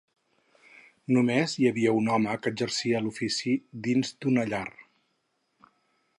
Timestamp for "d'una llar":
4.25-4.67